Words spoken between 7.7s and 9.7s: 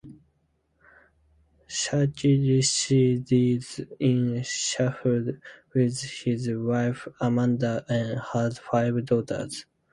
and has five daughters.